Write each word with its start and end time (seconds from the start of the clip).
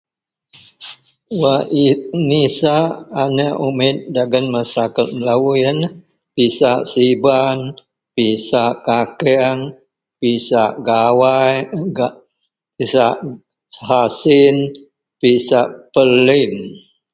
Wak 1.41 1.63
nisak 2.27 2.85
aniek 3.23 3.55
umek 3.67 3.95
lubeng 4.13 4.47
masa 4.53 4.83
telo 4.95 5.35
yian 5.61 5.79
pisak 6.35 6.79
siban, 6.91 7.59
pisak 8.15 8.73
kakeng, 8.87 9.59
pisak 10.19 10.71
gawai, 10.87 11.55
pisak 12.77 13.15
asin, 14.03 14.55
pisak 15.19 15.67
pelim. 15.93 16.53